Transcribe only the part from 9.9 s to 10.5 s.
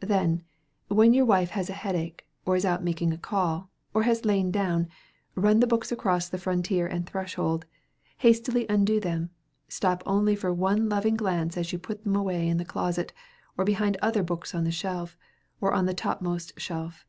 only